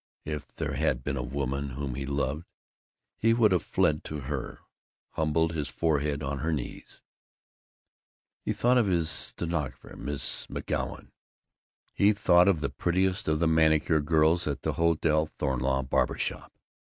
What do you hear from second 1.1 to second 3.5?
a woman whom he loved, he